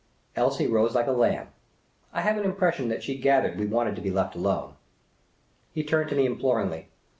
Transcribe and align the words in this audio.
Elsie 0.35 0.65
rose 0.65 0.95
like 0.95 1.05
a 1.05 1.11
lamb. 1.11 1.49
I 2.11 2.21
have 2.21 2.35
an 2.35 2.43
impression 2.43 2.87
that 2.87 3.03
she 3.03 3.15
gathered 3.19 3.59
we 3.59 3.67
wanted 3.67 3.95
to 3.97 4.01
be 4.01 4.09
left 4.09 4.33
alone. 4.33 4.73
He 5.73 5.83
turned 5.83 6.09
to 6.09 6.15
me 6.15 6.25
imploringly. 6.25 6.89